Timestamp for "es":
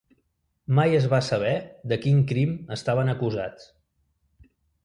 0.99-1.05